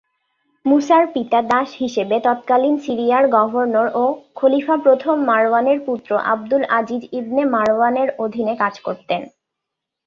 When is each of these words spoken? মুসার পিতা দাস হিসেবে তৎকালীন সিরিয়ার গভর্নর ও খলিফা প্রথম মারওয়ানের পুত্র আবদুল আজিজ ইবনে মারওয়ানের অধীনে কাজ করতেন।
মুসার 0.65 1.03
পিতা 1.13 1.39
দাস 1.51 1.69
হিসেবে 1.81 2.15
তৎকালীন 2.19 2.75
সিরিয়ার 2.85 3.25
গভর্নর 3.35 3.87
ও 3.95 4.05
খলিফা 4.35 4.75
প্রথম 4.85 5.15
মারওয়ানের 5.29 5.79
পুত্র 5.87 6.09
আবদুল 6.31 6.63
আজিজ 6.77 7.03
ইবনে 7.19 7.43
মারওয়ানের 7.55 8.09
অধীনে 8.23 8.53
কাজ 8.55 8.75
করতেন। 8.79 9.21